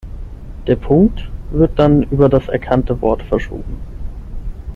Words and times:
Der 0.65 0.77
Punkt 0.77 1.29
wird 1.51 1.77
dann 1.77 2.01
über 2.01 2.27
das 2.27 2.47
erkannte 2.47 2.99
Wort 3.01 3.21
verschoben. 3.21 3.77